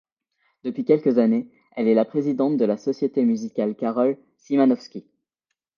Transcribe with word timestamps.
Depuis 0.63 0.83
quelques 0.83 1.19
années, 1.19 1.47
elle 1.75 1.87
est 1.87 1.93
la 1.93 2.05
présidente 2.05 2.57
de 2.57 2.65
la 2.65 2.75
Société 2.77 3.23
Musicale 3.23 3.75
Karol 3.75 4.17
Szymanowski. 4.39 5.05